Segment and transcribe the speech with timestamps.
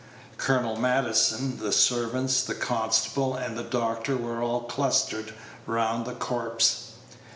[0.37, 5.35] Colonel Maddison, the servants, the constable, and the doctor were all clustered
[5.67, 6.93] round the corpse.